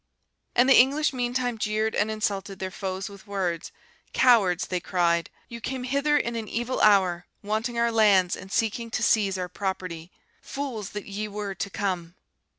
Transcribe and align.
And 0.55 0.67
the 0.67 0.79
English 0.79 1.13
meantime 1.13 1.59
jeered 1.59 1.93
and 1.93 2.09
insulted 2.09 2.57
their 2.57 2.71
foes 2.71 3.07
with 3.07 3.27
words. 3.27 3.71
'Cowards,' 4.13 4.65
they 4.65 4.79
cried, 4.79 5.29
'you 5.47 5.61
came 5.61 5.83
hither 5.83 6.17
in 6.17 6.35
an 6.35 6.47
evil 6.47 6.81
hour, 6.81 7.27
wanting 7.43 7.77
our 7.77 7.91
lands, 7.91 8.35
and 8.35 8.51
seeking 8.51 8.89
to 8.89 9.03
seize 9.03 9.37
our 9.37 9.47
property, 9.47 10.11
fools 10.41 10.89
that 10.93 11.05
ye 11.05 11.27
were 11.27 11.53
to 11.53 11.69
come! 11.69 12.15